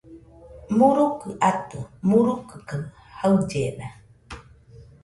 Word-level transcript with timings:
Murukɨ 0.77 1.27
atɨ, 1.49 1.79
murubɨ 2.07 2.53
kaɨ 2.67 2.79
jaɨllena 3.17 3.87